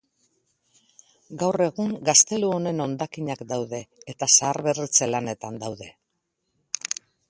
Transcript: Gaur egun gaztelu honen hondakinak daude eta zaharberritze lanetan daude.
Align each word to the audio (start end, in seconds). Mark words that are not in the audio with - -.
Gaur 1.43 1.63
egun 1.65 1.93
gaztelu 2.09 2.49
honen 2.55 2.83
hondakinak 2.87 3.45
daude 3.55 3.85
eta 4.15 4.33
zaharberritze 4.39 5.15
lanetan 5.15 5.65
daude. 5.67 5.97